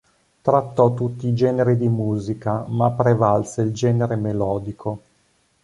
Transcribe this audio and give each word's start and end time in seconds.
Trattò 0.41 0.95
tutti 0.95 1.27
i 1.27 1.35
generi 1.35 1.77
di 1.77 1.87
musica, 1.87 2.65
ma 2.67 2.89
prevalse 2.89 3.61
il 3.61 3.71
genere 3.71 4.15
melodico. 4.15 5.03